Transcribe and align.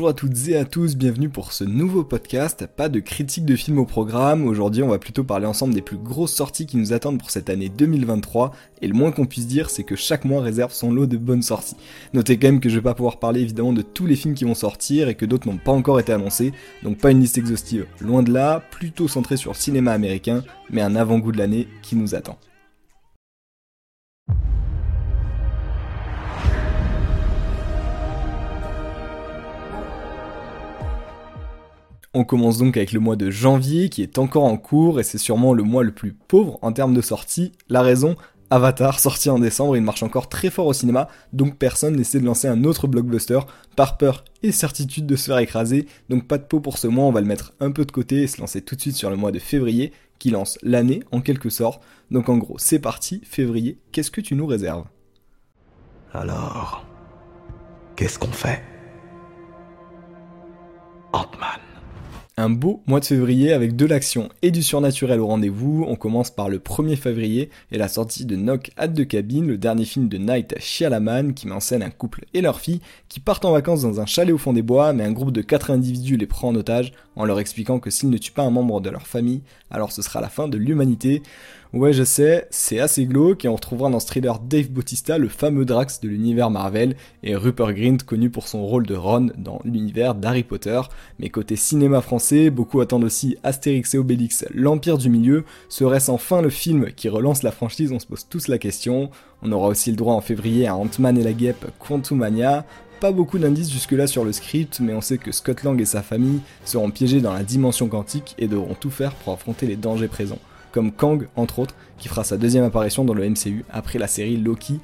Bonjour 0.00 0.08
à 0.08 0.14
toutes 0.14 0.48
et 0.48 0.56
à 0.56 0.64
tous, 0.64 0.96
bienvenue 0.96 1.28
pour 1.28 1.52
ce 1.52 1.62
nouveau 1.62 2.04
podcast. 2.04 2.66
Pas 2.74 2.88
de 2.88 3.00
critique 3.00 3.44
de 3.44 3.54
film 3.54 3.78
au 3.78 3.84
programme, 3.84 4.46
aujourd'hui 4.46 4.82
on 4.82 4.88
va 4.88 4.98
plutôt 4.98 5.24
parler 5.24 5.44
ensemble 5.44 5.74
des 5.74 5.82
plus 5.82 5.98
grosses 5.98 6.32
sorties 6.32 6.64
qui 6.64 6.78
nous 6.78 6.94
attendent 6.94 7.18
pour 7.18 7.30
cette 7.30 7.50
année 7.50 7.68
2023, 7.68 8.52
et 8.80 8.88
le 8.88 8.94
moins 8.94 9.12
qu'on 9.12 9.26
puisse 9.26 9.46
dire 9.46 9.68
c'est 9.68 9.84
que 9.84 9.96
chaque 9.96 10.24
mois 10.24 10.40
réserve 10.40 10.72
son 10.72 10.90
lot 10.90 11.04
de 11.04 11.18
bonnes 11.18 11.42
sorties. 11.42 11.76
Notez 12.14 12.38
quand 12.38 12.48
même 12.48 12.60
que 12.60 12.70
je 12.70 12.76
vais 12.76 12.80
pas 12.80 12.94
pouvoir 12.94 13.18
parler 13.18 13.42
évidemment 13.42 13.74
de 13.74 13.82
tous 13.82 14.06
les 14.06 14.16
films 14.16 14.32
qui 14.32 14.44
vont 14.44 14.54
sortir 14.54 15.10
et 15.10 15.16
que 15.16 15.26
d'autres 15.26 15.46
n'ont 15.46 15.58
pas 15.58 15.72
encore 15.72 16.00
été 16.00 16.14
annoncés, 16.14 16.54
donc 16.82 16.96
pas 16.96 17.10
une 17.10 17.20
liste 17.20 17.36
exhaustive, 17.36 17.84
loin 18.00 18.22
de 18.22 18.32
là, 18.32 18.62
plutôt 18.70 19.06
centré 19.06 19.36
sur 19.36 19.50
le 19.50 19.56
cinéma 19.56 19.92
américain, 19.92 20.44
mais 20.70 20.80
un 20.80 20.96
avant-goût 20.96 21.30
de 21.32 21.36
l'année 21.36 21.68
qui 21.82 21.94
nous 21.94 22.14
attend. 22.14 22.38
On 32.20 32.24
commence 32.24 32.58
donc 32.58 32.76
avec 32.76 32.92
le 32.92 33.00
mois 33.00 33.16
de 33.16 33.30
janvier 33.30 33.88
qui 33.88 34.02
est 34.02 34.18
encore 34.18 34.44
en 34.44 34.58
cours 34.58 35.00
et 35.00 35.04
c'est 35.04 35.16
sûrement 35.16 35.54
le 35.54 35.62
mois 35.62 35.82
le 35.82 35.90
plus 35.90 36.12
pauvre 36.12 36.58
en 36.60 36.70
termes 36.70 36.92
de 36.92 37.00
sortie. 37.00 37.52
La 37.70 37.80
raison 37.80 38.14
Avatar, 38.50 39.00
sorti 39.00 39.30
en 39.30 39.38
décembre, 39.38 39.74
il 39.74 39.82
marche 39.82 40.02
encore 40.02 40.28
très 40.28 40.50
fort 40.50 40.66
au 40.66 40.74
cinéma, 40.74 41.08
donc 41.32 41.56
personne 41.56 41.96
n'essaie 41.96 42.20
de 42.20 42.26
lancer 42.26 42.46
un 42.46 42.64
autre 42.64 42.88
blockbuster 42.88 43.40
par 43.74 43.96
peur 43.96 44.22
et 44.42 44.52
certitude 44.52 45.06
de 45.06 45.16
se 45.16 45.30
faire 45.30 45.38
écraser, 45.38 45.86
donc 46.10 46.28
pas 46.28 46.36
de 46.36 46.42
peau 46.42 46.60
pour 46.60 46.76
ce 46.76 46.88
mois, 46.88 47.06
on 47.06 47.10
va 47.10 47.22
le 47.22 47.26
mettre 47.26 47.54
un 47.58 47.70
peu 47.70 47.86
de 47.86 47.90
côté 47.90 48.24
et 48.24 48.26
se 48.26 48.38
lancer 48.38 48.60
tout 48.60 48.76
de 48.76 48.82
suite 48.82 48.96
sur 48.96 49.08
le 49.08 49.16
mois 49.16 49.32
de 49.32 49.38
février, 49.38 49.94
qui 50.18 50.28
lance 50.28 50.58
l'année 50.62 51.02
en 51.12 51.22
quelque 51.22 51.48
sorte. 51.48 51.82
Donc 52.10 52.28
en 52.28 52.36
gros, 52.36 52.58
c'est 52.58 52.80
parti, 52.80 53.22
février, 53.24 53.78
qu'est-ce 53.92 54.10
que 54.10 54.20
tu 54.20 54.34
nous 54.34 54.46
réserves? 54.46 54.84
Alors, 56.12 56.84
qu'est-ce 57.96 58.18
qu'on 58.18 58.26
fait? 58.26 58.62
Ant-Man. 61.14 61.69
Un 62.36 62.48
beau 62.48 62.82
mois 62.86 63.00
de 63.00 63.04
février 63.04 63.52
avec 63.52 63.76
de 63.76 63.84
l'action 63.84 64.28
et 64.40 64.50
du 64.50 64.62
surnaturel 64.62 65.20
au 65.20 65.26
rendez-vous. 65.26 65.84
On 65.88 65.96
commence 65.96 66.30
par 66.30 66.48
le 66.48 66.58
1er 66.58 66.96
février 66.96 67.50
et 67.70 67.76
la 67.76 67.88
sortie 67.88 68.24
de 68.24 68.36
Knock 68.36 68.70
at 68.76 68.88
the 68.88 69.06
Cabin, 69.06 69.42
le 69.42 69.58
dernier 69.58 69.84
film 69.84 70.08
de 70.08 70.16
Night 70.16 70.54
Shyamalan 70.58 71.32
qui 71.32 71.46
met 71.46 71.54
en 71.54 71.60
scène 71.60 71.82
un 71.82 71.90
couple 71.90 72.24
et 72.32 72.40
leur 72.40 72.60
fille 72.60 72.80
qui 73.08 73.20
partent 73.20 73.44
en 73.44 73.52
vacances 73.52 73.82
dans 73.82 74.00
un 74.00 74.06
chalet 74.06 74.32
au 74.32 74.38
fond 74.38 74.52
des 74.52 74.62
bois, 74.62 74.92
mais 74.92 75.04
un 75.04 75.12
groupe 75.12 75.32
de 75.32 75.42
4 75.42 75.70
individus 75.70 76.16
les 76.16 76.26
prend 76.26 76.48
en 76.48 76.54
otage 76.54 76.92
en 77.20 77.24
leur 77.24 77.38
expliquant 77.38 77.78
que 77.78 77.90
s'ils 77.90 78.10
ne 78.10 78.18
tuent 78.18 78.32
pas 78.32 78.42
un 78.42 78.50
membre 78.50 78.80
de 78.80 78.90
leur 78.90 79.06
famille, 79.06 79.42
alors 79.70 79.92
ce 79.92 80.02
sera 80.02 80.20
la 80.20 80.28
fin 80.28 80.48
de 80.48 80.56
l'humanité. 80.56 81.22
Ouais, 81.72 81.92
je 81.92 82.02
sais, 82.02 82.48
c'est 82.50 82.80
assez 82.80 83.06
glauque 83.06 83.44
et 83.44 83.48
on 83.48 83.54
retrouvera 83.54 83.90
dans 83.90 84.00
ce 84.00 84.06
thriller 84.06 84.40
Dave 84.40 84.70
Bautista, 84.70 85.18
le 85.18 85.28
fameux 85.28 85.64
Drax 85.64 86.00
de 86.00 86.08
l'univers 86.08 86.50
Marvel, 86.50 86.96
et 87.22 87.36
Rupert 87.36 87.74
Grint 87.74 87.98
connu 88.04 88.28
pour 88.28 88.48
son 88.48 88.66
rôle 88.66 88.86
de 88.86 88.96
Ron 88.96 89.30
dans 89.38 89.60
l'univers 89.64 90.16
d'Harry 90.16 90.42
Potter. 90.42 90.80
Mais 91.20 91.28
côté 91.28 91.54
cinéma 91.54 92.00
français, 92.00 92.50
beaucoup 92.50 92.80
attendent 92.80 93.04
aussi 93.04 93.36
Astérix 93.44 93.94
et 93.94 93.98
Obélix, 93.98 94.44
l'Empire 94.52 94.98
du 94.98 95.10
Milieu. 95.10 95.44
Serait-ce 95.68 96.10
enfin 96.10 96.42
le 96.42 96.50
film 96.50 96.90
qui 96.90 97.08
relance 97.08 97.44
la 97.44 97.52
franchise? 97.52 97.92
On 97.92 98.00
se 98.00 98.06
pose 98.06 98.26
tous 98.28 98.48
la 98.48 98.58
question. 98.58 99.10
On 99.42 99.52
aura 99.52 99.68
aussi 99.68 99.90
le 99.90 99.96
droit 99.96 100.14
en 100.14 100.20
février 100.20 100.66
à 100.66 100.74
Ant-Man 100.74 101.18
et 101.18 101.22
la 101.22 101.32
Guêpe 101.32 101.66
Quantumania, 101.78 102.66
pas 103.00 103.12
beaucoup 103.12 103.38
d'indices 103.38 103.70
jusque-là 103.70 104.06
sur 104.06 104.24
le 104.24 104.32
script, 104.32 104.78
mais 104.80 104.92
on 104.92 105.00
sait 105.00 105.16
que 105.16 105.32
Scott 105.32 105.62
Lang 105.62 105.80
et 105.80 105.86
sa 105.86 106.02
famille 106.02 106.40
seront 106.66 106.90
piégés 106.90 107.22
dans 107.22 107.32
la 107.32 107.42
dimension 107.42 107.88
quantique 107.88 108.34
et 108.38 108.46
devront 108.46 108.74
tout 108.74 108.90
faire 108.90 109.14
pour 109.14 109.32
affronter 109.32 109.66
les 109.66 109.76
dangers 109.76 110.08
présents 110.08 110.38
comme 110.70 110.92
Kang 110.92 111.26
entre 111.34 111.58
autres, 111.58 111.74
qui 111.98 112.08
fera 112.08 112.22
sa 112.22 112.36
deuxième 112.36 112.64
apparition 112.64 113.04
dans 113.04 113.14
le 113.14 113.28
MCU 113.28 113.64
après 113.72 113.98
la 113.98 114.06
série 114.06 114.36
Loki. 114.36 114.78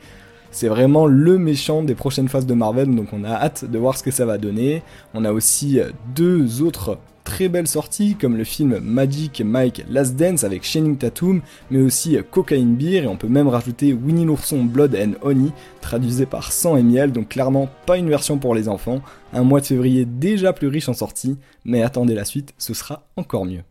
C'est 0.50 0.68
vraiment 0.68 1.06
le 1.06 1.38
méchant 1.38 1.82
des 1.82 1.94
prochaines 1.94 2.28
phases 2.28 2.46
de 2.46 2.54
Marvel, 2.54 2.92
donc 2.94 3.12
on 3.12 3.22
a 3.22 3.30
hâte 3.30 3.64
de 3.70 3.78
voir 3.78 3.96
ce 3.96 4.02
que 4.02 4.10
ça 4.10 4.24
va 4.24 4.38
donner. 4.38 4.82
On 5.14 5.24
a 5.24 5.32
aussi 5.32 5.78
deux 6.14 6.62
autres 6.62 6.98
très 7.26 7.48
belles 7.48 7.66
sorties, 7.66 8.14
comme 8.14 8.36
le 8.36 8.44
film 8.44 8.78
Magic 8.78 9.42
Mike 9.44 9.84
Last 9.90 10.14
Dance 10.14 10.44
avec 10.44 10.62
Shining 10.62 10.96
Tatum, 10.96 11.42
mais 11.70 11.82
aussi 11.82 12.16
Cocaine 12.30 12.76
Beer, 12.76 13.02
et 13.02 13.06
on 13.08 13.16
peut 13.16 13.28
même 13.28 13.48
rajouter 13.48 13.92
Winnie 13.92 14.24
l'ourson 14.24 14.62
Blood 14.62 14.96
and 14.96 15.18
Honey, 15.26 15.50
traduisé 15.80 16.24
par 16.24 16.52
sang 16.52 16.76
et 16.76 16.84
miel, 16.84 17.10
donc 17.10 17.28
clairement 17.28 17.68
pas 17.84 17.98
une 17.98 18.08
version 18.08 18.38
pour 18.38 18.54
les 18.54 18.68
enfants. 18.68 19.02
Un 19.32 19.42
mois 19.42 19.60
de 19.60 19.66
février 19.66 20.06
déjà 20.06 20.52
plus 20.52 20.68
riche 20.68 20.88
en 20.88 20.94
sorties, 20.94 21.36
mais 21.64 21.82
attendez 21.82 22.14
la 22.14 22.24
suite, 22.24 22.54
ce 22.58 22.72
sera 22.72 23.02
encore 23.16 23.44
mieux. 23.44 23.64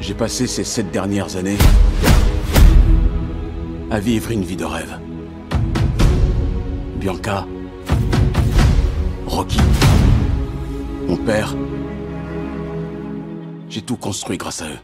J'ai 0.00 0.14
passé 0.14 0.46
ces 0.46 0.64
sept 0.64 0.90
dernières 0.90 1.36
années 1.36 1.58
à 3.90 4.00
vivre 4.00 4.30
une 4.30 4.44
vie 4.44 4.56
de 4.56 4.64
rêve. 4.64 4.98
Bianca, 6.98 7.46
Rocky, 9.26 9.60
mon 11.10 11.16
père, 11.16 11.56
j'ai 13.68 13.82
tout 13.82 13.96
construit 13.96 14.38
grâce 14.38 14.62
à 14.62 14.68
eux. 14.68 14.78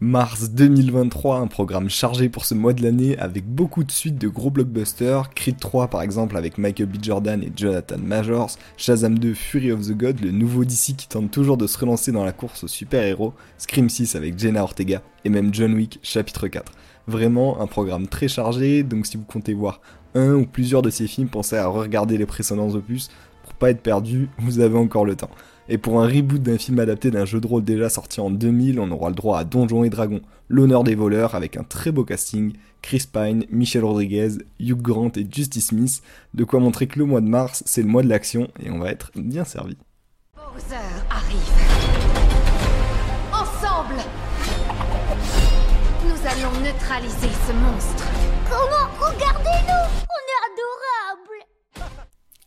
Mars 0.00 0.48
2023, 0.52 1.36
un 1.36 1.48
programme 1.48 1.90
chargé 1.90 2.30
pour 2.30 2.46
ce 2.46 2.54
mois 2.54 2.72
de 2.72 2.82
l'année 2.82 3.18
avec 3.18 3.46
beaucoup 3.46 3.84
de 3.84 3.92
suites 3.92 4.16
de 4.16 4.28
gros 4.28 4.48
blockbusters, 4.48 5.28
Creed 5.34 5.58
3 5.60 5.88
par 5.88 6.00
exemple 6.00 6.38
avec 6.38 6.56
Michael 6.56 6.86
B. 6.86 6.96
Jordan 7.02 7.42
et 7.42 7.52
Jonathan 7.54 7.98
Majors, 7.98 8.52
Shazam 8.78 9.18
2 9.18 9.34
Fury 9.34 9.70
of 9.70 9.86
the 9.86 9.92
God, 9.92 10.18
le 10.20 10.30
nouveau 10.30 10.64
DC 10.64 10.96
qui 10.96 11.08
tente 11.08 11.30
toujours 11.30 11.58
de 11.58 11.66
se 11.66 11.76
relancer 11.76 12.10
dans 12.10 12.24
la 12.24 12.32
course 12.32 12.64
aux 12.64 12.68
super-héros, 12.68 13.34
Scream 13.58 13.90
6 13.90 14.16
avec 14.16 14.38
Jenna 14.38 14.62
Ortega 14.62 15.02
et 15.26 15.28
même 15.28 15.52
John 15.52 15.74
Wick 15.74 16.00
chapitre 16.02 16.48
4. 16.48 16.72
Vraiment 17.06 17.60
un 17.60 17.66
programme 17.66 18.08
très 18.08 18.28
chargé, 18.28 18.82
donc 18.82 19.04
si 19.04 19.18
vous 19.18 19.24
comptez 19.24 19.52
voir 19.52 19.82
un 20.14 20.34
ou 20.34 20.46
plusieurs 20.46 20.80
de 20.80 20.90
ces 20.90 21.06
films, 21.06 21.28
pensez 21.28 21.56
à 21.56 21.66
regarder 21.66 22.16
les 22.16 22.26
précédents 22.26 22.70
opus 22.70 23.10
pas 23.62 23.70
être 23.70 23.80
perdu, 23.80 24.28
vous 24.38 24.58
avez 24.58 24.76
encore 24.76 25.04
le 25.04 25.14
temps. 25.14 25.30
Et 25.68 25.78
pour 25.78 26.02
un 26.02 26.08
reboot 26.08 26.42
d'un 26.42 26.58
film 26.58 26.80
adapté 26.80 27.12
d'un 27.12 27.24
jeu 27.24 27.40
de 27.40 27.46
rôle 27.46 27.62
déjà 27.62 27.88
sorti 27.88 28.20
en 28.20 28.28
2000, 28.28 28.80
on 28.80 28.90
aura 28.90 29.08
le 29.08 29.14
droit 29.14 29.38
à 29.38 29.44
Donjons 29.44 29.84
et 29.84 29.88
Dragons, 29.88 30.20
l'honneur 30.48 30.82
des 30.82 30.96
voleurs, 30.96 31.36
avec 31.36 31.56
un 31.56 31.62
très 31.62 31.92
beau 31.92 32.02
casting, 32.02 32.54
Chris 32.82 33.04
Pine, 33.12 33.44
Michel 33.50 33.84
Rodriguez, 33.84 34.30
Hugh 34.58 34.82
Grant 34.82 35.12
et 35.14 35.24
Justice 35.30 35.68
Smith, 35.68 36.02
de 36.34 36.42
quoi 36.42 36.58
montrer 36.58 36.88
que 36.88 36.98
le 36.98 37.04
mois 37.04 37.20
de 37.20 37.28
mars, 37.28 37.62
c'est 37.64 37.82
le 37.82 37.88
mois 37.88 38.02
de 38.02 38.08
l'action, 38.08 38.48
et 38.60 38.68
on 38.68 38.80
va 38.80 38.90
être 38.90 39.12
bien 39.14 39.44
servi. 39.44 39.76
Bowser 40.34 40.74
arrive. 41.08 41.38
Ensemble, 43.32 44.02
nous 46.04 46.26
allons 46.26 46.60
neutraliser 46.64 47.30
ce 47.46 47.52
monstre. 47.52 48.08
Comment 48.50 49.06
Regardez-nous? 49.06 50.01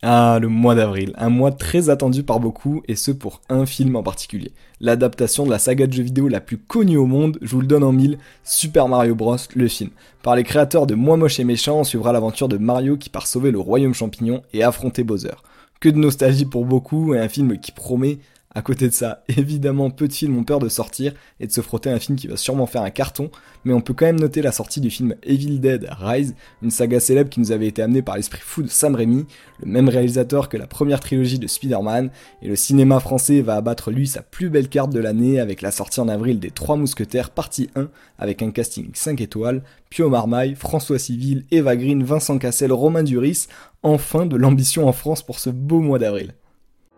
Ah, 0.02 0.38
le 0.40 0.48
mois 0.48 0.74
d'avril, 0.74 1.14
un 1.16 1.30
mois 1.30 1.52
très 1.52 1.88
attendu 1.88 2.22
par 2.22 2.38
beaucoup, 2.38 2.82
et 2.86 2.96
ce 2.96 3.10
pour 3.10 3.40
un 3.48 3.64
film 3.64 3.96
en 3.96 4.02
particulier. 4.02 4.52
L'adaptation 4.78 5.46
de 5.46 5.50
la 5.50 5.58
saga 5.58 5.86
de 5.86 5.92
jeux 5.92 6.02
vidéo 6.02 6.28
la 6.28 6.40
plus 6.40 6.58
connue 6.58 6.98
au 6.98 7.06
monde, 7.06 7.38
je 7.40 7.48
vous 7.48 7.62
le 7.62 7.66
donne 7.66 7.82
en 7.82 7.92
mille, 7.92 8.18
Super 8.44 8.88
Mario 8.88 9.14
Bros, 9.14 9.38
le 9.54 9.68
film. 9.68 9.90
Par 10.22 10.36
les 10.36 10.44
créateurs 10.44 10.86
de 10.86 10.94
Moi 10.94 11.16
Moche 11.16 11.40
et 11.40 11.44
Méchant, 11.44 11.80
on 11.80 11.84
suivra 11.84 12.12
l'aventure 12.12 12.48
de 12.48 12.58
Mario 12.58 12.98
qui 12.98 13.08
part 13.08 13.26
sauver 13.26 13.50
le 13.50 13.58
royaume 13.58 13.94
champignon 13.94 14.42
et 14.52 14.62
affronter 14.62 15.02
Bowser. 15.02 15.36
Que 15.80 15.88
de 15.88 15.98
nostalgie 15.98 16.44
pour 16.44 16.66
beaucoup, 16.66 17.14
et 17.14 17.18
un 17.18 17.28
film 17.28 17.58
qui 17.58 17.72
promet 17.72 18.18
à 18.56 18.62
côté 18.62 18.88
de 18.88 18.92
ça, 18.92 19.22
évidemment, 19.36 19.90
peu 19.90 20.08
de 20.08 20.12
films 20.14 20.38
ont 20.38 20.42
peur 20.42 20.60
de 20.60 20.70
sortir 20.70 21.12
et 21.40 21.46
de 21.46 21.52
se 21.52 21.60
frotter 21.60 21.90
un 21.90 21.98
film 21.98 22.16
qui 22.16 22.26
va 22.26 22.38
sûrement 22.38 22.64
faire 22.64 22.80
un 22.80 22.90
carton, 22.90 23.30
mais 23.66 23.74
on 23.74 23.82
peut 23.82 23.92
quand 23.92 24.06
même 24.06 24.18
noter 24.18 24.40
la 24.40 24.50
sortie 24.50 24.80
du 24.80 24.88
film 24.88 25.14
Evil 25.22 25.60
Dead 25.60 25.86
Rise, 26.00 26.34
une 26.62 26.70
saga 26.70 26.98
célèbre 26.98 27.28
qui 27.28 27.38
nous 27.38 27.52
avait 27.52 27.66
été 27.66 27.82
amenée 27.82 28.00
par 28.00 28.16
l'esprit 28.16 28.40
fou 28.42 28.62
de 28.62 28.68
Sam 28.68 28.94
Raimi, 28.94 29.26
le 29.60 29.70
même 29.70 29.90
réalisateur 29.90 30.48
que 30.48 30.56
la 30.56 30.66
première 30.66 31.00
trilogie 31.00 31.38
de 31.38 31.46
Spider-Man, 31.46 32.08
et 32.40 32.48
le 32.48 32.56
cinéma 32.56 32.98
français 32.98 33.42
va 33.42 33.56
abattre 33.56 33.90
lui 33.90 34.06
sa 34.06 34.22
plus 34.22 34.48
belle 34.48 34.70
carte 34.70 34.90
de 34.90 35.00
l'année 35.00 35.38
avec 35.38 35.60
la 35.60 35.70
sortie 35.70 36.00
en 36.00 36.08
avril 36.08 36.40
des 36.40 36.50
Trois 36.50 36.76
Mousquetaires 36.76 37.28
partie 37.28 37.68
1, 37.76 37.88
avec 38.18 38.40
un 38.40 38.52
casting 38.52 38.88
5 38.94 39.20
étoiles, 39.20 39.64
Pio 39.90 40.08
Marmaille, 40.08 40.54
François 40.54 40.98
Civil, 40.98 41.44
Eva 41.50 41.76
Green, 41.76 42.02
Vincent 42.02 42.38
Cassel, 42.38 42.72
Romain 42.72 43.02
Duris, 43.02 43.48
enfin 43.82 44.24
de 44.24 44.36
l'ambition 44.36 44.88
en 44.88 44.92
France 44.92 45.22
pour 45.22 45.40
ce 45.40 45.50
beau 45.50 45.80
mois 45.80 45.98
d'avril. 45.98 46.32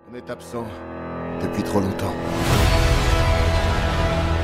On 0.09 0.15
est 0.15 0.31
absent 0.31 0.65
depuis 1.43 1.63
trop 1.63 1.81
longtemps. 1.81 2.15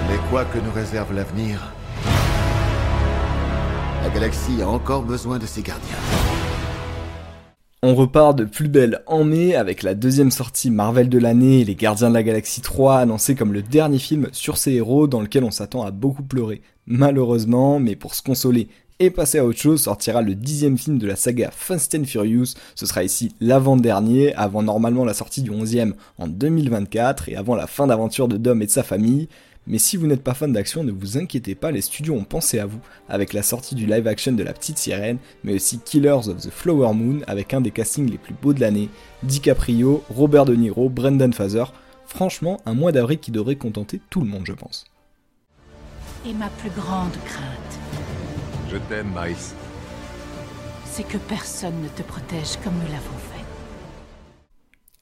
Mais 0.09 0.19
quoi 0.31 0.45
que 0.45 0.59
nous 0.59 0.73
réserve 0.73 1.15
l'avenir, 1.15 1.73
la 4.03 4.11
galaxie 4.11 4.63
a 4.63 4.69
encore 4.69 5.03
besoin 5.03 5.39
de 5.39 5.47
ses 5.47 5.63
gardiens. 5.63 5.97
On 7.87 7.95
repart 7.95 8.35
de 8.35 8.45
plus 8.45 8.69
belle 8.69 9.03
en 9.07 9.25
mai 9.25 9.55
avec 9.55 9.83
la 9.83 9.95
deuxième 9.95 10.31
sortie 10.31 10.71
Marvel 10.71 11.11
de 11.11 11.19
l'année, 11.19 11.65
Les 11.65 11.75
Gardiens 11.75 12.09
de 12.09 12.15
la 12.15 12.23
Galaxie 12.23 12.63
3, 12.63 12.97
annoncé 12.97 13.35
comme 13.35 13.53
le 13.53 13.61
dernier 13.61 13.99
film 13.99 14.29
sur 14.33 14.57
ces 14.57 14.73
héros 14.73 15.07
dans 15.07 15.21
lequel 15.21 15.45
on 15.45 15.51
s'attend 15.51 15.83
à 15.83 15.91
beaucoup 15.91 16.23
pleurer. 16.23 16.63
Malheureusement, 16.87 17.81
mais 17.81 17.95
pour 17.95 18.15
se 18.15 18.23
consoler 18.23 18.69
et 19.01 19.11
passer 19.11 19.39
à 19.39 19.45
autre 19.45 19.59
chose, 19.59 19.83
sortira 19.83 20.23
le 20.23 20.35
dixième 20.35 20.79
film 20.79 20.99
de 20.99 21.07
la 21.07 21.17
saga 21.17 21.51
Fast 21.51 21.95
and 21.95 22.05
Furious. 22.05 22.55
Ce 22.75 22.87
sera 22.87 23.03
ici 23.03 23.35
l'avant-dernier, 23.41 24.35
avant 24.35 24.63
normalement 24.63 25.05
la 25.05 25.15
sortie 25.15 25.43
du 25.43 25.51
onzième 25.51 25.95
en 26.19 26.29
2024 26.29 27.29
et 27.29 27.37
avant 27.37 27.57
la 27.57 27.67
fin 27.67 27.87
d'aventure 27.87 28.29
de 28.29 28.37
Dom 28.37 28.63
et 28.63 28.67
de 28.67 28.71
sa 28.71 28.83
famille. 28.83 29.29
Mais 29.67 29.79
si 29.79 29.97
vous 29.97 30.07
n'êtes 30.07 30.23
pas 30.23 30.35
fan 30.35 30.53
d'action, 30.53 30.85
ne 30.85 30.93
vous 30.93 31.17
inquiétez 31.17 31.55
pas, 31.55 31.71
les 31.71 31.81
studios 31.81 32.15
ont 32.15 32.25
pensé 32.25 32.59
à 32.59 32.67
vous 32.67 32.81
avec 33.09 33.33
la 33.33 33.43
sortie 33.43 33.75
du 33.75 33.87
live 33.87 34.07
action 34.07 34.33
de 34.33 34.43
La 34.43 34.53
Petite 34.53 34.77
Sirène, 34.77 35.17
mais 35.43 35.55
aussi 35.55 35.79
Killers 35.79 36.29
of 36.29 36.37
the 36.37 36.51
Flower 36.51 36.93
Moon 36.93 37.21
avec 37.27 37.55
un 37.55 37.63
des 37.63 37.71
castings 37.71 38.11
les 38.11 38.19
plus 38.19 38.35
beaux 38.35 38.53
de 38.53 38.61
l'année, 38.61 38.91
DiCaprio, 39.23 40.05
Robert 40.11 40.45
De 40.45 40.55
Niro, 40.55 40.91
Brendan 40.91 41.33
Fraser. 41.33 41.65
Franchement, 42.07 42.61
un 42.67 42.75
mois 42.75 42.93
d'avril 42.93 43.19
qui 43.19 43.31
devrait 43.31 43.57
contenter 43.57 44.01
tout 44.11 44.21
le 44.21 44.27
monde, 44.27 44.45
je 44.45 44.53
pense. 44.53 44.85
Et 46.29 46.35
ma 46.35 46.49
plus 46.49 46.71
grande 46.71 47.13
crainte, 47.25 48.04
Je 48.75 48.79
t'aime, 48.89 49.13
Miles. 49.15 49.37
c'est 50.85 51.07
que 51.07 51.17
personne 51.17 51.81
ne 51.81 51.87
te 51.87 52.03
protège 52.03 52.57
comme 52.65 52.75
nous 52.75 52.91
l'avons 52.91 53.19
fait. 53.31 53.45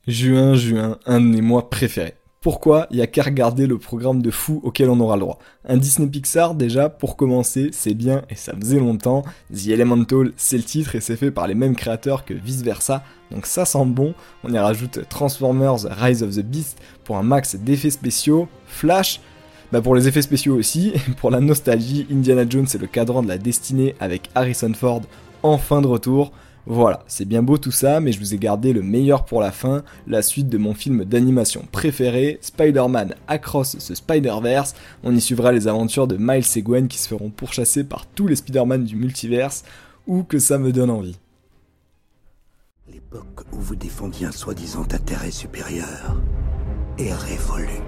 Juin, 0.06 0.54
juin, 0.54 0.98
un 1.06 1.20
de 1.22 1.26
mes 1.26 1.40
mois 1.40 1.70
préférés. 1.70 2.16
Pourquoi 2.42 2.86
Il 2.90 2.98
y 2.98 3.02
a 3.02 3.06
qu'à 3.06 3.22
regarder 3.22 3.66
le 3.66 3.78
programme 3.78 4.20
de 4.20 4.30
fou 4.30 4.60
auquel 4.62 4.90
on 4.90 5.00
aura 5.00 5.16
le 5.16 5.20
droit? 5.20 5.38
Un 5.66 5.78
Disney 5.78 6.06
Pixar, 6.08 6.54
déjà, 6.54 6.90
pour 6.90 7.16
commencer, 7.16 7.70
c'est 7.72 7.94
bien 7.94 8.22
et 8.28 8.34
ça 8.34 8.52
faisait 8.54 8.78
longtemps. 8.78 9.22
The 9.54 9.68
Elemental, 9.68 10.32
c'est 10.36 10.58
le 10.58 10.64
titre 10.64 10.94
et 10.94 11.00
c'est 11.00 11.16
fait 11.16 11.30
par 11.30 11.46
les 11.46 11.54
mêmes 11.54 11.76
créateurs 11.76 12.26
que 12.26 12.34
Vice 12.34 12.60
Versa, 12.62 13.02
donc 13.30 13.46
ça 13.46 13.64
sent 13.64 13.86
bon. 13.86 14.12
On 14.44 14.52
y 14.52 14.58
rajoute 14.58 15.08
Transformers 15.08 15.86
Rise 15.88 16.22
of 16.22 16.36
the 16.36 16.42
Beast 16.42 16.78
pour 17.04 17.16
un 17.16 17.22
max 17.22 17.56
d'effets 17.56 17.90
spéciaux, 17.90 18.48
Flash, 18.66 19.20
bah 19.72 19.80
pour 19.80 19.94
les 19.94 20.06
effets 20.06 20.20
spéciaux 20.20 20.54
aussi, 20.54 20.92
pour 21.16 21.30
la 21.30 21.40
nostalgie, 21.40 22.06
Indiana 22.12 22.44
Jones 22.48 22.66
c'est 22.66 22.80
le 22.80 22.86
cadran 22.86 23.22
de 23.22 23.28
la 23.28 23.38
destinée 23.38 23.94
avec 24.00 24.28
Harrison 24.34 24.74
Ford 24.74 25.02
en 25.42 25.56
fin 25.56 25.80
de 25.80 25.86
retour. 25.86 26.32
Voilà, 26.66 27.02
c'est 27.08 27.24
bien 27.24 27.42
beau 27.42 27.58
tout 27.58 27.72
ça, 27.72 27.98
mais 27.98 28.12
je 28.12 28.20
vous 28.20 28.34
ai 28.34 28.38
gardé 28.38 28.72
le 28.72 28.82
meilleur 28.82 29.24
pour 29.24 29.40
la 29.40 29.50
fin, 29.50 29.82
la 30.06 30.22
suite 30.22 30.48
de 30.48 30.58
mon 30.58 30.74
film 30.74 31.04
d'animation 31.04 31.66
préféré, 31.72 32.38
Spider-Man 32.40 33.14
Across 33.26 33.78
the 33.78 33.94
Spider-Verse. 33.94 34.74
On 35.02 35.16
y 35.16 35.20
suivra 35.20 35.50
les 35.50 35.66
aventures 35.66 36.06
de 36.06 36.16
Miles 36.20 36.44
et 36.54 36.86
qui 36.86 36.98
se 36.98 37.08
feront 37.08 37.30
pourchasser 37.30 37.82
par 37.82 38.06
tous 38.06 38.28
les 38.28 38.36
Spider-Man 38.36 38.84
du 38.84 38.94
multiverse, 38.94 39.64
ou 40.06 40.22
que 40.22 40.38
ça 40.38 40.58
me 40.58 40.70
donne 40.70 40.90
envie. 40.90 41.18
L'époque 42.92 43.40
où 43.52 43.56
vous 43.56 43.76
défendiez 43.76 44.26
un 44.26 44.32
soi-disant 44.32 44.82
intérêt 44.92 45.32
supérieur 45.32 46.20
est 46.98 47.12
révolue. 47.12 47.82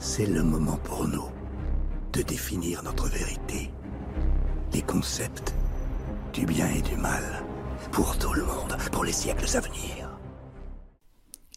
C'est 0.00 0.26
le 0.26 0.44
moment 0.44 0.78
pour 0.84 1.08
nous 1.08 1.26
de 2.12 2.22
définir 2.22 2.84
notre 2.84 3.08
vérité, 3.08 3.70
les 4.72 4.82
concepts 4.82 5.52
du 6.32 6.46
bien 6.46 6.68
et 6.68 6.82
du 6.82 6.96
mal, 6.96 7.22
pour 7.90 8.16
tout 8.16 8.32
le 8.32 8.42
monde, 8.42 8.76
pour 8.92 9.04
les 9.04 9.12
siècles 9.12 9.56
à 9.56 9.60
venir. 9.60 10.08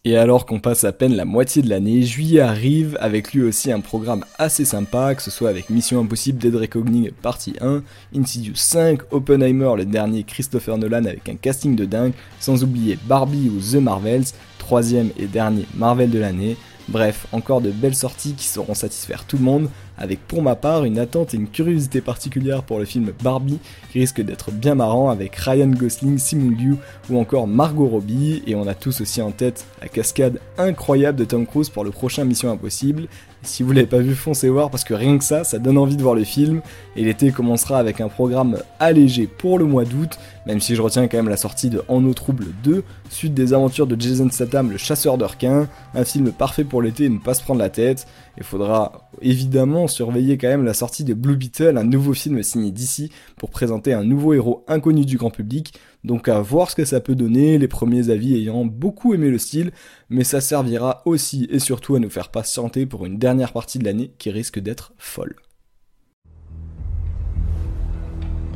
Et 0.03 0.17
alors 0.17 0.47
qu'on 0.47 0.59
passe 0.59 0.83
à 0.83 0.91
peine 0.91 1.13
la 1.13 1.25
moitié 1.25 1.61
de 1.61 1.69
l'année, 1.69 2.01
juillet 2.01 2.41
arrive 2.41 2.97
avec 2.99 3.31
lui 3.31 3.43
aussi 3.43 3.71
un 3.71 3.79
programme 3.79 4.25
assez 4.39 4.65
sympa, 4.65 5.13
que 5.13 5.21
ce 5.21 5.29
soit 5.29 5.49
avec 5.49 5.69
Mission 5.69 6.01
Impossible 6.01 6.39
Dead 6.39 6.55
Reckoning 6.55 7.11
partie 7.11 7.53
1, 7.61 7.83
Insidious 8.15 8.55
5, 8.55 9.01
Oppenheimer 9.11 9.73
le 9.77 9.85
dernier 9.85 10.23
Christopher 10.23 10.79
Nolan 10.79 11.05
avec 11.05 11.29
un 11.29 11.35
casting 11.35 11.75
de 11.75 11.85
dingue, 11.85 12.13
sans 12.39 12.63
oublier 12.63 12.97
Barbie 13.05 13.51
ou 13.55 13.59
The 13.59 13.79
Marvels, 13.79 14.25
troisième 14.57 15.11
et 15.19 15.27
dernier 15.27 15.67
Marvel 15.75 16.09
de 16.09 16.17
l'année. 16.17 16.57
Bref, 16.91 17.25
encore 17.31 17.61
de 17.61 17.71
belles 17.71 17.95
sorties 17.95 18.33
qui 18.33 18.47
sauront 18.47 18.73
satisfaire 18.73 19.23
tout 19.23 19.37
le 19.37 19.43
monde, 19.43 19.69
avec 20.01 20.19
pour 20.27 20.41
ma 20.41 20.55
part 20.55 20.83
une 20.83 20.97
attente 20.97 21.33
et 21.33 21.37
une 21.37 21.47
curiosité 21.47 22.01
particulière 22.01 22.63
pour 22.63 22.79
le 22.79 22.85
film 22.85 23.11
Barbie, 23.23 23.59
qui 23.91 23.99
risque 23.99 24.21
d'être 24.21 24.51
bien 24.51 24.75
marrant 24.75 25.09
avec 25.09 25.35
Ryan 25.35 25.67
Gosling, 25.67 26.17
Simu 26.17 26.55
Liu 26.55 26.75
ou 27.09 27.19
encore 27.19 27.47
Margot 27.47 27.87
Robbie, 27.87 28.41
et 28.47 28.55
on 28.55 28.67
a 28.67 28.73
tous 28.73 29.01
aussi 29.01 29.21
en 29.21 29.31
tête 29.31 29.65
la 29.81 29.87
cascade 29.87 30.39
incroyable 30.57 31.19
de 31.19 31.25
Tom 31.25 31.45
Cruise 31.45 31.69
pour 31.69 31.83
le 31.83 31.91
prochain 31.91 32.25
Mission 32.25 32.51
Impossible. 32.51 33.07
Si 33.43 33.63
vous 33.63 33.71
l'avez 33.71 33.87
pas 33.87 33.97
vu, 33.97 34.13
foncez 34.13 34.49
voir 34.49 34.69
parce 34.69 34.83
que 34.83 34.93
rien 34.93 35.17
que 35.17 35.23
ça, 35.23 35.43
ça 35.43 35.57
donne 35.57 35.79
envie 35.79 35.95
de 35.95 36.03
voir 36.03 36.13
le 36.13 36.23
film. 36.23 36.61
Et 36.95 37.03
l'été 37.03 37.31
commencera 37.31 37.79
avec 37.79 37.99
un 37.99 38.07
programme 38.07 38.57
allégé 38.79 39.25
pour 39.25 39.57
le 39.57 39.65
mois 39.65 39.83
d'août, 39.83 40.19
même 40.45 40.59
si 40.59 40.75
je 40.75 40.81
retiens 40.81 41.07
quand 41.07 41.17
même 41.17 41.29
la 41.29 41.37
sortie 41.37 41.71
de 41.71 41.81
En 41.87 42.05
eau 42.05 42.13
trouble 42.13 42.45
2, 42.63 42.83
suite 43.09 43.33
des 43.33 43.53
aventures 43.53 43.87
de 43.87 43.99
Jason 43.99 44.29
Statham, 44.29 44.69
le 44.69 44.77
chasseur 44.77 45.17
de 45.17 45.25
requins, 45.25 45.67
un 45.95 46.03
film 46.03 46.31
parfait 46.31 46.63
pour 46.63 46.83
l'été 46.83 47.05
et 47.05 47.09
ne 47.09 47.17
pas 47.17 47.33
se 47.33 47.41
prendre 47.41 47.59
la 47.59 47.69
tête. 47.69 48.05
Il 48.37 48.43
faudra 48.43 49.09
évidemment 49.21 49.87
surveiller 49.91 50.37
quand 50.37 50.47
même 50.47 50.65
la 50.65 50.73
sortie 50.73 51.03
de 51.03 51.13
Blue 51.13 51.35
Beetle, 51.35 51.77
un 51.77 51.83
nouveau 51.83 52.13
film 52.13 52.41
signé 52.41 52.71
d'ici 52.71 53.11
pour 53.37 53.51
présenter 53.51 53.93
un 53.93 54.03
nouveau 54.03 54.33
héros 54.33 54.65
inconnu 54.67 55.05
du 55.05 55.17
grand 55.17 55.29
public. 55.29 55.73
Donc 56.03 56.27
à 56.27 56.41
voir 56.41 56.71
ce 56.71 56.75
que 56.75 56.85
ça 56.85 56.99
peut 56.99 57.15
donner, 57.15 57.57
les 57.57 57.67
premiers 57.67 58.09
avis 58.09 58.35
ayant 58.35 58.65
beaucoup 58.65 59.13
aimé 59.13 59.29
le 59.29 59.37
style, 59.37 59.71
mais 60.09 60.23
ça 60.23 60.41
servira 60.41 61.03
aussi 61.05 61.47
et 61.51 61.59
surtout 61.59 61.95
à 61.95 61.99
nous 61.99 62.09
faire 62.09 62.29
patienter 62.29 62.85
pour 62.85 63.05
une 63.05 63.19
dernière 63.19 63.53
partie 63.53 63.77
de 63.77 63.85
l'année 63.85 64.11
qui 64.17 64.31
risque 64.31 64.59
d'être 64.59 64.93
folle. 64.97 65.35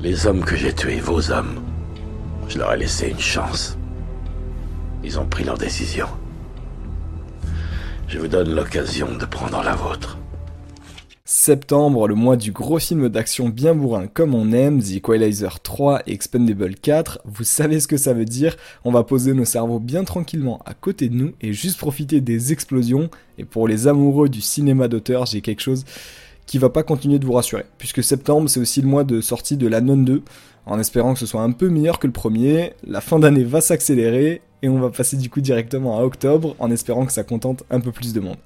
Les 0.01 0.27
hommes 0.27 0.43
que 0.43 0.55
j'ai 0.55 0.73
tués, 0.73 0.99
vos 0.99 1.31
hommes, 1.31 1.61
je 2.47 2.57
leur 2.57 2.73
ai 2.73 2.77
laissé 2.77 3.09
une 3.09 3.19
chance. 3.19 3.77
Ils 5.03 5.19
ont 5.19 5.25
pris 5.25 5.43
leur 5.43 5.57
décision. 5.57 6.07
Je 8.07 8.19
vous 8.19 8.27
donne 8.27 8.53
l'occasion 8.53 9.15
de 9.17 9.25
prendre 9.25 9.63
la 9.63 9.75
vôtre. 9.75 10.17
Septembre, 11.27 12.07
le 12.07 12.13
mois 12.13 12.37
du 12.37 12.51
gros 12.51 12.77
film 12.77 13.09
d'action 13.09 13.49
bien 13.49 13.73
bourrin 13.73 14.05
comme 14.05 14.35
on 14.35 14.51
aime, 14.51 14.79
The 14.79 14.97
Equalizer 14.97 15.59
3 15.59 16.03
et 16.05 16.13
Expendable 16.13 16.75
4, 16.75 17.21
vous 17.25 17.43
savez 17.43 17.79
ce 17.79 17.87
que 17.87 17.97
ça 17.97 18.13
veut 18.13 18.25
dire, 18.25 18.55
on 18.83 18.91
va 18.91 19.03
poser 19.03 19.33
nos 19.33 19.43
cerveaux 19.43 19.79
bien 19.79 20.03
tranquillement 20.03 20.61
à 20.67 20.75
côté 20.75 21.09
de 21.09 21.15
nous 21.15 21.33
et 21.41 21.51
juste 21.51 21.79
profiter 21.79 22.21
des 22.21 22.51
explosions, 22.51 23.09
et 23.39 23.43
pour 23.43 23.67
les 23.67 23.87
amoureux 23.87 24.29
du 24.29 24.39
cinéma 24.39 24.87
d'auteur, 24.87 25.25
j'ai 25.25 25.41
quelque 25.41 25.63
chose 25.63 25.83
qui 26.45 26.59
va 26.59 26.69
pas 26.69 26.83
continuer 26.83 27.17
de 27.17 27.25
vous 27.25 27.33
rassurer, 27.33 27.65
puisque 27.79 28.03
septembre 28.03 28.47
c'est 28.47 28.59
aussi 28.59 28.83
le 28.83 28.87
mois 28.87 29.03
de 29.03 29.19
sortie 29.19 29.57
de 29.57 29.67
la 29.67 29.81
Non 29.81 29.97
2, 29.97 30.21
en 30.67 30.79
espérant 30.79 31.15
que 31.15 31.19
ce 31.19 31.25
soit 31.25 31.41
un 31.41 31.53
peu 31.53 31.69
meilleur 31.69 31.97
que 31.97 32.05
le 32.05 32.13
premier, 32.13 32.73
la 32.85 33.01
fin 33.01 33.17
d'année 33.17 33.43
va 33.43 33.61
s'accélérer, 33.61 34.43
et 34.61 34.69
on 34.69 34.77
va 34.77 34.91
passer 34.91 35.17
du 35.17 35.31
coup 35.31 35.41
directement 35.41 35.97
à 35.99 36.03
octobre, 36.03 36.55
en 36.59 36.69
espérant 36.69 37.07
que 37.07 37.13
ça 37.13 37.23
contente 37.23 37.63
un 37.71 37.79
peu 37.79 37.91
plus 37.91 38.13
de 38.13 38.19
monde. 38.19 38.37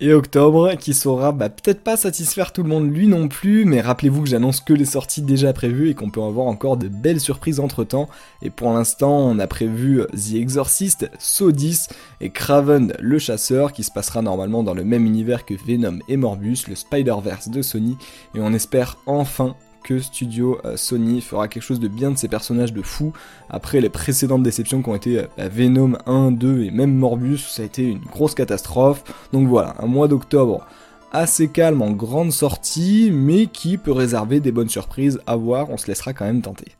Et 0.00 0.12
octobre, 0.12 0.74
qui 0.74 0.92
saura 0.92 1.30
bah, 1.30 1.48
peut-être 1.48 1.84
pas 1.84 1.96
satisfaire 1.96 2.52
tout 2.52 2.64
le 2.64 2.68
monde 2.68 2.92
lui 2.92 3.06
non 3.06 3.28
plus, 3.28 3.64
mais 3.64 3.80
rappelez-vous 3.80 4.22
que 4.22 4.28
j'annonce 4.28 4.60
que 4.60 4.72
les 4.72 4.86
sorties 4.86 5.22
déjà 5.22 5.52
prévues 5.52 5.90
et 5.90 5.94
qu'on 5.94 6.10
peut 6.10 6.20
avoir 6.20 6.48
encore 6.48 6.76
de 6.76 6.88
belles 6.88 7.20
surprises 7.20 7.60
entre 7.60 7.84
temps. 7.84 8.08
Et 8.42 8.50
pour 8.50 8.72
l'instant, 8.72 9.16
on 9.16 9.38
a 9.38 9.46
prévu 9.46 10.02
The 10.12 10.34
Exorcist, 10.34 11.08
Saw 11.20 11.52
10 11.52 11.88
et 12.20 12.30
Craven 12.30 12.92
le 12.98 13.18
chasseur, 13.20 13.72
qui 13.72 13.84
se 13.84 13.92
passera 13.92 14.20
normalement 14.20 14.64
dans 14.64 14.74
le 14.74 14.82
même 14.82 15.06
univers 15.06 15.44
que 15.44 15.54
Venom 15.54 16.00
et 16.08 16.16
Morbus, 16.16 16.64
le 16.68 16.74
Spider-Verse 16.74 17.50
de 17.50 17.62
Sony. 17.62 17.96
Et 18.34 18.40
on 18.40 18.52
espère 18.52 18.98
enfin 19.06 19.54
que 19.84 20.00
Studio 20.00 20.58
euh, 20.64 20.76
Sony 20.76 21.20
fera 21.20 21.46
quelque 21.46 21.62
chose 21.62 21.78
de 21.78 21.86
bien 21.86 22.10
de 22.10 22.18
ces 22.18 22.26
personnages 22.26 22.72
de 22.72 22.82
fous 22.82 23.12
après 23.48 23.80
les 23.80 23.90
précédentes 23.90 24.42
déceptions 24.42 24.82
qui 24.82 24.88
ont 24.88 24.94
été 24.96 25.18
euh, 25.18 25.26
bah, 25.36 25.48
Venom 25.48 25.96
1, 26.06 26.32
2 26.32 26.64
et 26.64 26.70
même 26.72 26.94
Morbus, 26.96 27.38
ça 27.38 27.62
a 27.62 27.66
été 27.66 27.84
une 27.84 28.00
grosse 28.00 28.34
catastrophe. 28.34 29.04
Donc 29.32 29.46
voilà, 29.46 29.76
un 29.78 29.86
mois 29.86 30.08
d'octobre 30.08 30.66
assez 31.12 31.48
calme 31.48 31.82
en 31.82 31.92
grande 31.92 32.32
sortie, 32.32 33.10
mais 33.12 33.46
qui 33.46 33.78
peut 33.78 33.92
réserver 33.92 34.40
des 34.40 34.50
bonnes 34.50 34.68
surprises 34.68 35.20
à 35.26 35.36
voir, 35.36 35.70
on 35.70 35.76
se 35.76 35.86
laissera 35.86 36.12
quand 36.12 36.24
même 36.24 36.42
tenter. 36.42 36.72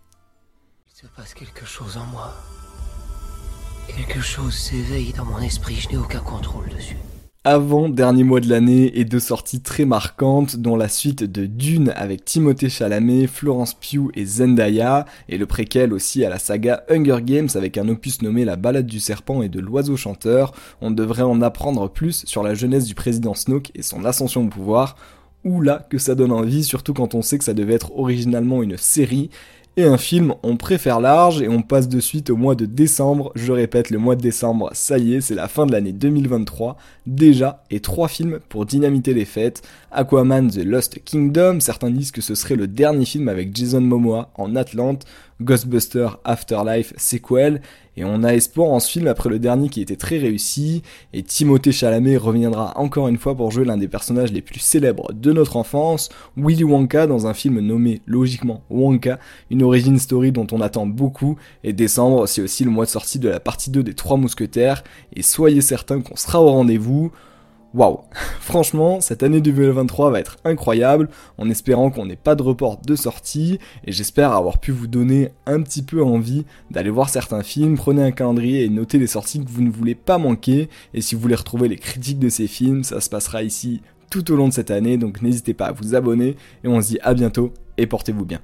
Il 0.88 1.00
se 1.00 1.06
passe 1.14 1.34
quelque 1.34 1.64
chose 1.64 1.96
en 1.96 2.06
moi. 2.06 2.34
Quelque 3.86 4.20
chose 4.20 4.54
s'éveille 4.54 5.12
dans 5.12 5.24
mon 5.24 5.38
esprit, 5.38 5.76
je 5.76 5.90
n'ai 5.90 5.98
aucun 5.98 6.20
contrôle 6.20 6.68
dessus. 6.70 6.96
Avant 7.46 7.90
dernier 7.90 8.24
mois 8.24 8.40
de 8.40 8.48
l'année 8.48 8.98
et 8.98 9.04
deux 9.04 9.20
sorties 9.20 9.60
très 9.60 9.84
marquantes 9.84 10.56
dont 10.56 10.76
la 10.76 10.88
suite 10.88 11.24
de 11.24 11.44
Dune 11.44 11.92
avec 11.94 12.24
Timothée 12.24 12.70
Chalamet, 12.70 13.26
Florence 13.26 13.74
Pugh 13.74 14.10
et 14.14 14.24
Zendaya 14.24 15.04
et 15.28 15.36
le 15.36 15.44
préquel 15.44 15.92
aussi 15.92 16.24
à 16.24 16.30
la 16.30 16.38
saga 16.38 16.84
Hunger 16.88 17.18
Games 17.20 17.50
avec 17.54 17.76
un 17.76 17.86
opus 17.90 18.22
nommé 18.22 18.46
La 18.46 18.56
balade 18.56 18.86
du 18.86 18.98
serpent 18.98 19.42
et 19.42 19.50
de 19.50 19.60
l'oiseau 19.60 19.98
chanteur. 19.98 20.54
On 20.80 20.90
devrait 20.90 21.22
en 21.22 21.42
apprendre 21.42 21.90
plus 21.90 22.24
sur 22.24 22.42
la 22.42 22.54
jeunesse 22.54 22.86
du 22.86 22.94
président 22.94 23.34
Snoke 23.34 23.72
et 23.74 23.82
son 23.82 24.06
ascension 24.06 24.44
au 24.44 24.48
pouvoir. 24.48 24.96
Oula 25.44 25.86
que 25.90 25.98
ça 25.98 26.14
donne 26.14 26.32
envie, 26.32 26.64
surtout 26.64 26.94
quand 26.94 27.14
on 27.14 27.20
sait 27.20 27.36
que 27.36 27.44
ça 27.44 27.52
devait 27.52 27.74
être 27.74 27.94
originalement 27.94 28.62
une 28.62 28.78
série 28.78 29.28
et 29.76 29.84
un 29.84 29.96
film, 29.96 30.34
on 30.44 30.56
préfère 30.56 31.00
large 31.00 31.42
et 31.42 31.48
on 31.48 31.60
passe 31.60 31.88
de 31.88 31.98
suite 31.98 32.30
au 32.30 32.36
mois 32.36 32.54
de 32.54 32.64
décembre. 32.64 33.32
Je 33.34 33.50
répète, 33.50 33.90
le 33.90 33.98
mois 33.98 34.14
de 34.14 34.22
décembre, 34.22 34.70
ça 34.72 34.98
y 34.98 35.14
est, 35.14 35.20
c'est 35.20 35.34
la 35.34 35.48
fin 35.48 35.66
de 35.66 35.72
l'année 35.72 35.92
2023. 35.92 36.76
Déjà, 37.06 37.64
et 37.70 37.80
trois 37.80 38.06
films 38.06 38.38
pour 38.48 38.66
dynamiter 38.66 39.14
les 39.14 39.24
fêtes. 39.24 39.62
Aquaman 39.90 40.48
The 40.48 40.64
Lost 40.64 41.02
Kingdom, 41.04 41.58
certains 41.58 41.90
disent 41.90 42.12
que 42.12 42.20
ce 42.20 42.36
serait 42.36 42.54
le 42.54 42.68
dernier 42.68 43.04
film 43.04 43.28
avec 43.28 43.54
Jason 43.56 43.80
Momoa 43.80 44.30
en 44.36 44.54
Atlante. 44.54 45.06
Ghostbusters 45.40 46.18
Afterlife 46.24 46.92
Sequel, 46.96 47.60
et 47.96 48.04
on 48.04 48.22
a 48.24 48.34
espoir 48.34 48.70
en 48.70 48.80
ce 48.80 48.90
film 48.90 49.06
après 49.06 49.28
le 49.28 49.38
dernier 49.38 49.68
qui 49.68 49.80
était 49.80 49.96
très 49.96 50.18
réussi, 50.18 50.82
et 51.12 51.22
Timothée 51.22 51.72
Chalamet 51.72 52.16
reviendra 52.16 52.72
encore 52.76 53.08
une 53.08 53.18
fois 53.18 53.36
pour 53.36 53.50
jouer 53.50 53.64
l'un 53.64 53.76
des 53.76 53.88
personnages 53.88 54.32
les 54.32 54.42
plus 54.42 54.60
célèbres 54.60 55.12
de 55.12 55.32
notre 55.32 55.56
enfance, 55.56 56.08
Willy 56.36 56.64
Wonka 56.64 57.06
dans 57.06 57.26
un 57.26 57.34
film 57.34 57.60
nommé 57.60 58.00
logiquement 58.06 58.62
Wonka, 58.70 59.18
une 59.50 59.62
origin 59.62 59.98
story 59.98 60.32
dont 60.32 60.46
on 60.52 60.60
attend 60.60 60.86
beaucoup, 60.86 61.36
et 61.62 61.72
décembre 61.72 62.26
c'est 62.26 62.42
aussi 62.42 62.64
le 62.64 62.70
mois 62.70 62.84
de 62.84 62.90
sortie 62.90 63.18
de 63.18 63.28
la 63.28 63.40
partie 63.40 63.70
2 63.70 63.82
des 63.82 63.94
Trois 63.94 64.16
Mousquetaires, 64.16 64.82
et 65.14 65.22
soyez 65.22 65.60
certains 65.60 66.00
qu'on 66.00 66.16
sera 66.16 66.40
au 66.40 66.50
rendez-vous, 66.50 67.12
Waouh 67.74 68.02
Franchement, 68.40 69.00
cette 69.00 69.24
année 69.24 69.40
2023 69.40 70.10
va 70.12 70.20
être 70.20 70.38
incroyable, 70.44 71.08
en 71.38 71.50
espérant 71.50 71.90
qu'on 71.90 72.06
n'ait 72.06 72.14
pas 72.14 72.36
de 72.36 72.42
report 72.42 72.80
de 72.80 72.94
sortie, 72.94 73.58
et 73.84 73.90
j'espère 73.90 74.32
avoir 74.32 74.58
pu 74.58 74.70
vous 74.70 74.86
donner 74.86 75.30
un 75.46 75.60
petit 75.60 75.82
peu 75.82 76.02
envie 76.02 76.44
d'aller 76.70 76.90
voir 76.90 77.08
certains 77.08 77.42
films. 77.42 77.76
Prenez 77.76 78.02
un 78.02 78.12
calendrier 78.12 78.64
et 78.64 78.68
notez 78.68 78.98
les 78.98 79.08
sorties 79.08 79.44
que 79.44 79.50
vous 79.50 79.62
ne 79.62 79.70
voulez 79.70 79.96
pas 79.96 80.18
manquer, 80.18 80.68
et 80.94 81.00
si 81.00 81.16
vous 81.16 81.20
voulez 81.20 81.34
retrouver 81.34 81.66
les 81.66 81.76
critiques 81.76 82.20
de 82.20 82.28
ces 82.28 82.46
films, 82.46 82.84
ça 82.84 83.00
se 83.00 83.10
passera 83.10 83.42
ici 83.42 83.82
tout 84.08 84.30
au 84.30 84.36
long 84.36 84.46
de 84.46 84.52
cette 84.52 84.70
année, 84.70 84.96
donc 84.96 85.20
n'hésitez 85.20 85.54
pas 85.54 85.66
à 85.66 85.72
vous 85.72 85.96
abonner, 85.96 86.36
et 86.62 86.68
on 86.68 86.80
se 86.80 86.88
dit 86.88 86.98
à 87.02 87.12
bientôt, 87.12 87.52
et 87.76 87.88
portez-vous 87.88 88.24
bien. 88.24 88.40